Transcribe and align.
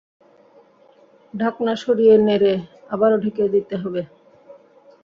ঢাকনা 1.33 1.73
সরিয়ে 1.83 2.15
নেড়ে 2.25 2.53
আবারও 2.89 3.17
ঢেকে 3.23 3.43
দিতে 3.55 3.75
হবে। 3.77 4.01